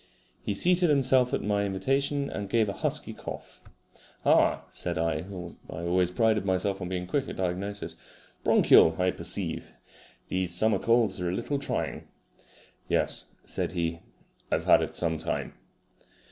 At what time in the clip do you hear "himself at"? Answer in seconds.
0.89-1.43